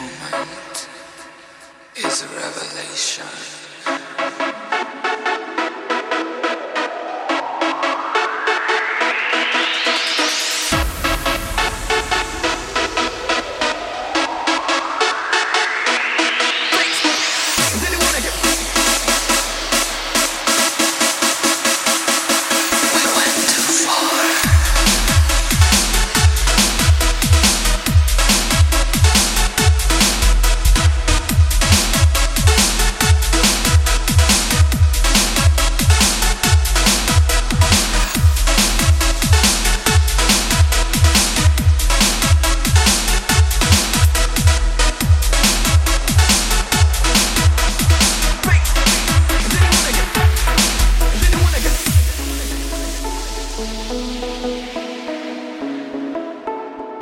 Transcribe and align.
moment 0.00 0.88
is 1.96 2.22
a 2.22 2.28
revelation. 2.28 3.69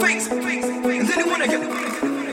Then 0.09 0.21
things, 0.21 1.27
wanna 1.27 1.47
get. 1.47 2.28